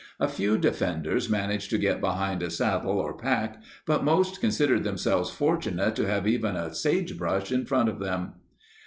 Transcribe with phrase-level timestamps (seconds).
[0.19, 5.29] A few defenders managed to get behind a saddle or pack, but most considered themselves
[5.29, 8.33] fortunate to have even a sagebrush in front of them.